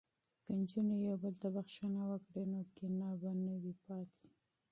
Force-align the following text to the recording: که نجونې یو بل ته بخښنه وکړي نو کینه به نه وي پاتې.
که 0.43 0.51
نجونې 0.59 0.95
یو 1.07 1.15
بل 1.23 1.33
ته 1.41 1.47
بخښنه 1.55 2.01
وکړي 2.07 2.43
نو 2.51 2.59
کینه 2.75 3.09
به 3.21 3.31
نه 3.45 3.53
وي 3.61 3.73
پاتې. 3.85 4.27